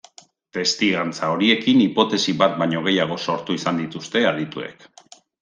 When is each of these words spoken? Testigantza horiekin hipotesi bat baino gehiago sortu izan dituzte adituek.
Testigantza 0.57 1.29
horiekin 1.33 1.83
hipotesi 1.83 2.35
bat 2.39 2.57
baino 2.63 2.81
gehiago 2.89 3.19
sortu 3.27 3.59
izan 3.61 3.83
dituzte 3.83 4.27
adituek. 4.33 4.91